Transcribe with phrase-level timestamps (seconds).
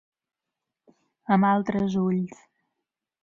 [1.37, 2.43] Amb altres ulls.